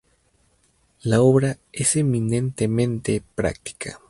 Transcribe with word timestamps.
La 1.03 1.21
obra 1.21 1.59
es 1.71 1.95
eminentemente 1.95 3.21
práctica. 3.35 3.99